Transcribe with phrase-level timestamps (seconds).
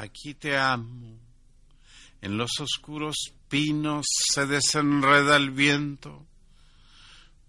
[0.00, 1.18] aquí te amo.
[2.20, 3.16] En los oscuros
[3.48, 6.26] pinos se desenreda el viento,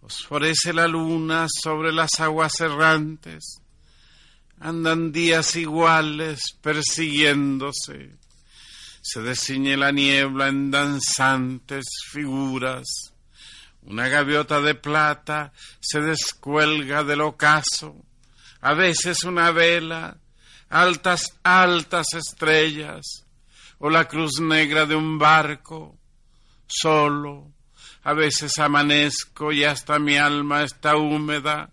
[0.01, 3.61] osforece la luna sobre las aguas errantes,
[4.59, 8.15] andan días iguales persiguiéndose,
[9.01, 12.85] se desciñe la niebla en danzantes figuras,
[13.81, 17.95] una gaviota de plata se descuelga del ocaso,
[18.61, 20.17] a veces una vela,
[20.69, 23.25] altas, altas estrellas,
[23.79, 25.97] o la cruz negra de un barco,
[26.67, 27.51] solo,
[28.03, 31.71] a veces amanezco y hasta mi alma está húmeda,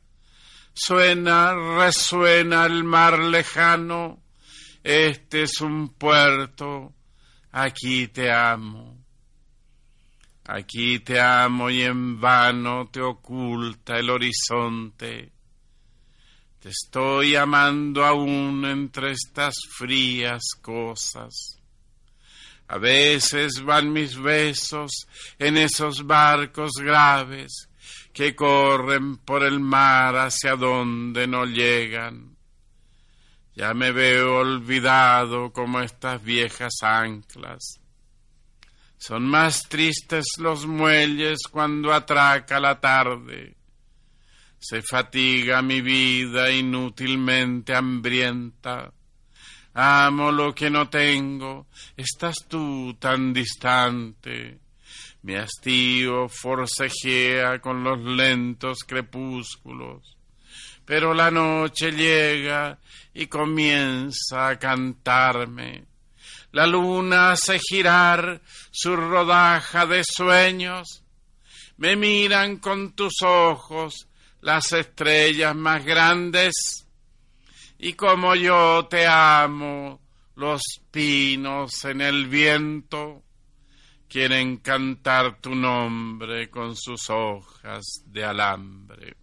[0.74, 4.22] suena, resuena el mar lejano,
[4.82, 6.92] este es un puerto,
[7.52, 9.04] aquí te amo.
[10.46, 15.32] Aquí te amo y en vano te oculta el horizonte.
[16.64, 21.60] Te estoy amando aún entre estas frías cosas.
[22.68, 25.06] A veces van mis besos
[25.38, 27.68] en esos barcos graves
[28.14, 32.34] que corren por el mar hacia donde no llegan.
[33.54, 37.78] Ya me veo olvidado como estas viejas anclas.
[38.96, 43.54] Son más tristes los muelles cuando atraca la tarde.
[44.66, 48.90] Se fatiga mi vida inútilmente hambrienta
[49.74, 54.58] Amo lo que no tengo, estás tú tan distante.
[55.20, 60.16] Mi hastío forcejea con los lentos crepúsculos,
[60.86, 62.78] pero la noche llega
[63.12, 65.84] y comienza a cantarme.
[66.52, 68.40] La luna hace girar
[68.70, 71.02] su rodaja de sueños.
[71.76, 74.08] Me miran con tus ojos
[74.44, 76.86] las estrellas más grandes
[77.78, 80.02] y como yo te amo,
[80.36, 83.22] los pinos en el viento
[84.06, 89.16] quieren cantar tu nombre con sus hojas de alambre.